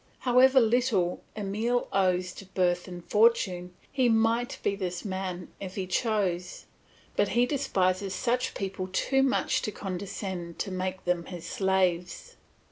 [0.21, 5.85] However little Emile owes to birth and fortune, he might be this man if he
[5.85, 6.65] chose;
[7.15, 12.35] but he despises such people too much to condescend to make them his slaves.